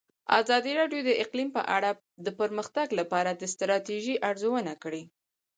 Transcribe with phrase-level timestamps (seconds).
[0.39, 1.89] ازادي راډیو د اقلیم په اړه
[2.25, 5.03] د پرمختګ لپاره د ستراتیژۍ ارزونه کړې.